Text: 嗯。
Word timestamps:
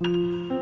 嗯。 0.00 0.57